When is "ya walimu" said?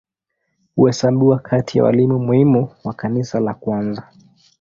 1.77-2.19